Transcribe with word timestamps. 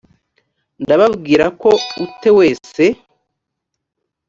ndababwira 0.83 1.45
ko 1.61 1.69
u 2.03 2.05
te 2.19 2.29
wese 2.37 2.83